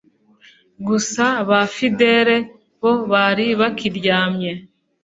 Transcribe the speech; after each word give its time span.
gusa 0.87 1.25
ba 1.49 1.61
fidele 1.75 2.37
bo 2.81 2.93
bari 3.11 3.47
bakiryamye 3.59 4.51